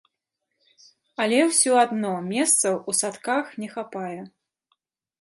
Але 1.25 1.39
ўсё 1.51 1.71
адно 1.83 2.13
месцаў 2.33 2.81
у 2.89 2.99
садках 3.03 3.55
не 3.63 3.67
хапае. 3.79 4.19